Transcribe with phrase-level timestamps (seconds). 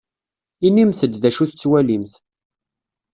[0.67, 2.13] Inimt-d d acu tettwalimt.